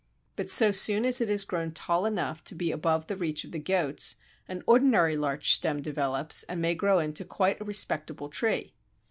[0.35, 3.51] But so soon as it has grown tall enough to be above the reach of
[3.51, 4.15] the goats,
[4.47, 8.73] an ordinary larch stem develops and may grow into quite a respectable tree.